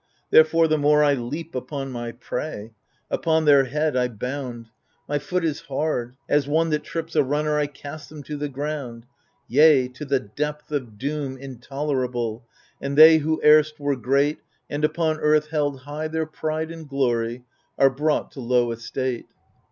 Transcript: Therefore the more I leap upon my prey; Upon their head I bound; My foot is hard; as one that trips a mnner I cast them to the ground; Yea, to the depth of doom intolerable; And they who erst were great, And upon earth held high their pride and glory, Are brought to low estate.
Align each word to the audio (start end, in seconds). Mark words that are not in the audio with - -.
Therefore 0.31 0.67
the 0.67 0.79
more 0.79 1.03
I 1.03 1.13
leap 1.13 1.53
upon 1.53 1.91
my 1.91 2.11
prey; 2.13 2.73
Upon 3.11 3.45
their 3.45 3.65
head 3.65 3.95
I 3.95 4.07
bound; 4.07 4.65
My 5.07 5.19
foot 5.19 5.45
is 5.45 5.59
hard; 5.59 6.15
as 6.27 6.47
one 6.47 6.71
that 6.71 6.83
trips 6.83 7.15
a 7.15 7.19
mnner 7.19 7.59
I 7.59 7.67
cast 7.67 8.09
them 8.09 8.23
to 8.23 8.35
the 8.35 8.49
ground; 8.49 9.05
Yea, 9.47 9.87
to 9.89 10.03
the 10.03 10.19
depth 10.19 10.71
of 10.71 10.97
doom 10.97 11.37
intolerable; 11.37 12.43
And 12.81 12.97
they 12.97 13.19
who 13.19 13.39
erst 13.45 13.79
were 13.79 13.95
great, 13.95 14.39
And 14.71 14.83
upon 14.83 15.19
earth 15.19 15.49
held 15.49 15.81
high 15.81 16.07
their 16.07 16.25
pride 16.25 16.71
and 16.71 16.89
glory, 16.89 17.43
Are 17.77 17.91
brought 17.91 18.31
to 18.31 18.39
low 18.39 18.71
estate. 18.71 19.27